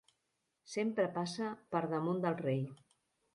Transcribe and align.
Sempre 0.75 1.05
passa 1.17 1.51
per 1.75 1.83
damunt 1.93 2.25
del 2.25 2.39
rei. 2.41 2.65